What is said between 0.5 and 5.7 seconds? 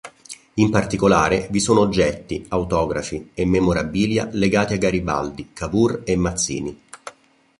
In particolare vi sono oggetti, autografi e memorabilia legati a Garibaldi,